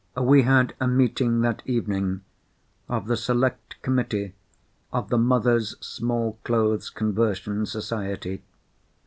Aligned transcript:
We 0.19 0.41
had 0.41 0.73
a 0.79 0.87
meeting 0.87 1.41
that 1.41 1.61
evening 1.67 2.21
of 2.89 3.05
the 3.05 3.15
Select 3.15 3.79
Committee 3.83 4.33
of 4.91 5.09
the 5.09 5.17
Mothers' 5.19 5.75
Small 5.79 6.39
Clothes 6.43 6.89
Conversion 6.89 7.67
Society. 7.67 8.41